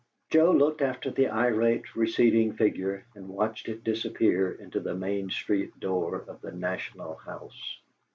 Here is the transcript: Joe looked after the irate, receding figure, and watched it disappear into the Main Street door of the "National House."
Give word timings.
Joe 0.31 0.49
looked 0.49 0.81
after 0.81 1.11
the 1.11 1.27
irate, 1.29 1.95
receding 1.95 2.53
figure, 2.53 3.05
and 3.13 3.29
watched 3.29 3.69
it 3.69 3.83
disappear 3.83 4.51
into 4.51 4.79
the 4.79 4.95
Main 4.95 5.29
Street 5.29 5.79
door 5.79 6.15
of 6.27 6.41
the 6.41 6.51
"National 6.51 7.17
House." 7.17 7.79